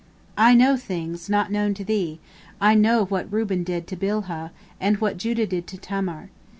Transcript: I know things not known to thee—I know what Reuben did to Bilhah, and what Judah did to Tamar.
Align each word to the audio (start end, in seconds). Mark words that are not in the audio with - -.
I 0.39 0.55
know 0.55 0.77
things 0.77 1.29
not 1.29 1.51
known 1.51 1.75
to 1.75 1.83
thee—I 1.83 2.73
know 2.73 3.05
what 3.05 3.31
Reuben 3.31 3.63
did 3.63 3.85
to 3.89 3.95
Bilhah, 3.95 4.49
and 4.79 4.97
what 4.97 5.17
Judah 5.17 5.45
did 5.45 5.67
to 5.67 5.77
Tamar. 5.77 6.31